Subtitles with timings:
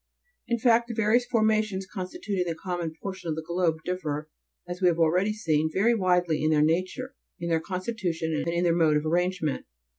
[0.49, 0.55] 24.
[0.55, 4.31] In fact, the various formations constituting the common por tion of the globe differ,
[4.67, 8.63] as we have already seen, very widely in their nature, in their constitution, and in
[8.63, 9.67] their mode of arrange ment.